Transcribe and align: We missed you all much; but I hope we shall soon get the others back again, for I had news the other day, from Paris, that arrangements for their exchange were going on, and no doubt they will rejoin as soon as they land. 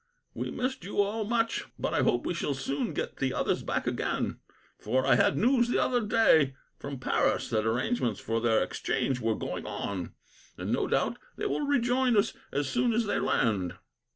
We 0.33 0.49
missed 0.49 0.83
you 0.83 0.99
all 0.99 1.25
much; 1.25 1.65
but 1.77 1.93
I 1.93 2.01
hope 2.01 2.25
we 2.25 2.33
shall 2.33 2.55
soon 2.55 2.91
get 2.95 3.17
the 3.17 3.35
others 3.35 3.61
back 3.61 3.85
again, 3.85 4.39
for 4.79 5.05
I 5.05 5.13
had 5.13 5.37
news 5.37 5.67
the 5.67 5.77
other 5.77 6.01
day, 6.03 6.55
from 6.79 6.97
Paris, 6.99 7.51
that 7.51 7.67
arrangements 7.67 8.19
for 8.19 8.41
their 8.41 8.63
exchange 8.63 9.19
were 9.21 9.35
going 9.35 9.67
on, 9.67 10.13
and 10.57 10.71
no 10.73 10.87
doubt 10.87 11.19
they 11.37 11.45
will 11.45 11.67
rejoin 11.67 12.17
as 12.17 12.33
soon 12.63 12.93
as 12.93 13.05
they 13.05 13.19
land. 13.19 13.75